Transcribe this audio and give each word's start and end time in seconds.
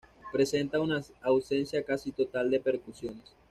Presenta 0.31 0.79
una 0.79 0.99
ausencia 1.21 1.83
casi 1.83 2.11
total 2.11 2.49
de 2.49 2.59
percusiones. 2.59 3.35